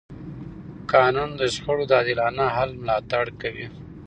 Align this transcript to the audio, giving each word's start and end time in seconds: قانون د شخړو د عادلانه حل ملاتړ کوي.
قانون 0.93 1.29
د 1.39 1.41
شخړو 1.53 1.83
د 1.87 1.91
عادلانه 1.99 2.45
حل 2.55 2.69
ملاتړ 2.81 3.25
کوي. 3.41 3.67